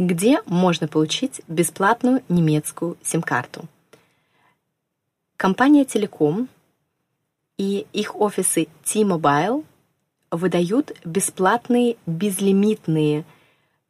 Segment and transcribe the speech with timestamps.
[0.00, 3.66] где можно получить бесплатную немецкую сим-карту.
[5.36, 6.48] Компания Telecom
[7.58, 9.62] и их офисы T-Mobile
[10.30, 13.26] выдают бесплатные безлимитные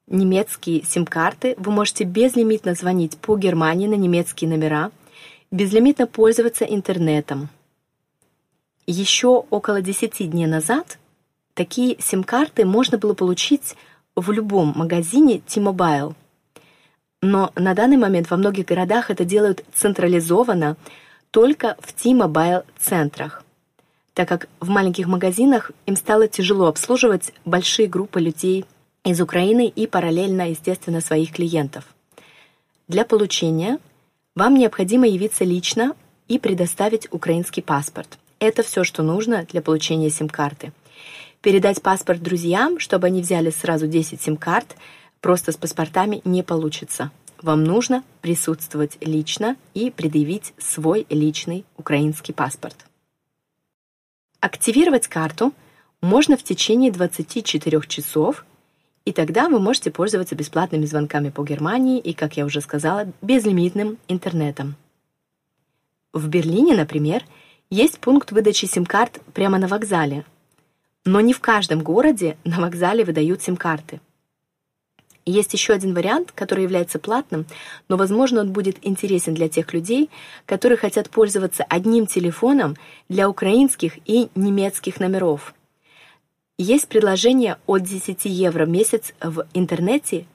[0.09, 1.55] немецкие сим-карты.
[1.59, 4.91] Вы можете безлимитно звонить по Германии на немецкие номера,
[5.53, 7.49] безлимитно пользоваться интернетом.
[8.85, 10.99] Еще около 10 дней назад
[11.55, 13.77] такие сим-карты можно было получить
[14.21, 16.15] в любом магазине T-Mobile.
[17.23, 20.77] Но на данный момент во многих городах это делают централизованно
[21.31, 23.45] только в T-Mobile центрах,
[24.15, 28.65] так как в маленьких магазинах им стало тяжело обслуживать большие группы людей
[29.05, 31.85] из Украины и параллельно, естественно, своих клиентов.
[32.89, 33.79] Для получения
[34.35, 35.95] вам необходимо явиться лично
[36.29, 38.19] и предоставить украинский паспорт.
[38.39, 40.73] Это все, что нужно для получения сим-карты.
[41.43, 44.77] Передать паспорт друзьям, чтобы они взяли сразу 10 сим-карт,
[45.23, 47.11] просто с паспортами не получится.
[47.41, 52.77] Вам нужно присутствовать лично и предъявить свой личный украинский паспорт.
[54.41, 55.55] Активировать карту
[56.03, 58.45] можно в течение 24 часов,
[59.07, 63.97] и тогда вы можете пользоваться бесплатными звонками по Германии и, как я уже сказала, безлимитным
[64.09, 64.77] интернетом.
[66.13, 67.25] В Берлине, например,
[67.71, 70.27] есть пункт выдачи сим-карт прямо на вокзале–
[71.11, 74.01] но не в каждом городе на вокзале выдают сим-карты.
[75.27, 77.47] Есть еще один вариант, который является платным,
[77.89, 80.09] но, возможно, он будет интересен для тех людей,
[80.47, 82.77] которые хотят пользоваться одним телефоном
[83.09, 85.53] для украинских и немецких номеров.
[86.59, 90.27] Есть предложение от 10 евро в месяц в интернете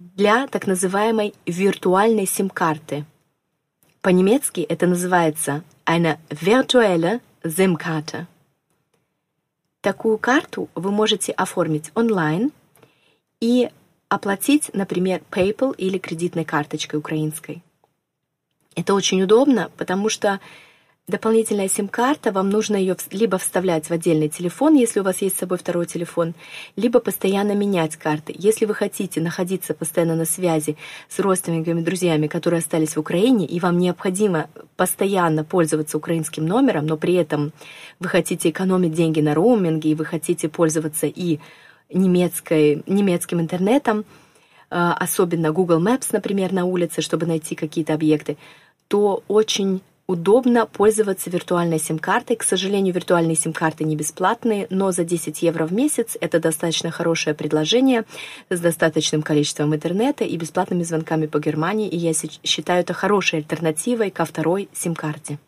[0.00, 3.04] для так называемой виртуальной сим-карты.
[4.02, 8.26] По-немецки это называется eine virtuelle SIM-Karte.
[9.84, 12.52] Такую карту вы можете оформить онлайн
[13.38, 13.68] и
[14.08, 17.62] оплатить, например, PayPal или кредитной карточкой украинской.
[18.74, 20.40] Это очень удобно, потому что
[21.06, 25.38] Дополнительная сим-карта, вам нужно ее либо вставлять в отдельный телефон, если у вас есть с
[25.40, 26.32] собой второй телефон,
[26.76, 28.34] либо постоянно менять карты.
[28.34, 30.78] Если вы хотите находиться постоянно на связи
[31.10, 36.96] с родственниками, друзьями, которые остались в Украине, и вам необходимо постоянно пользоваться украинским номером, но
[36.96, 37.52] при этом
[38.00, 41.38] вы хотите экономить деньги на роуминге, и вы хотите пользоваться и
[41.92, 44.04] немецкой, немецким интернетом, э,
[44.70, 48.36] особенно Google Maps, например, на улице, чтобы найти какие-то объекты,
[48.88, 52.36] то очень удобно пользоваться виртуальной сим-картой.
[52.36, 57.34] К сожалению, виртуальные сим-карты не бесплатные, но за 10 евро в месяц это достаточно хорошее
[57.34, 58.04] предложение
[58.50, 62.12] с достаточным количеством интернета и бесплатными звонками по Германии, и я
[62.42, 65.38] считаю это хорошей альтернативой ко второй сим-карте.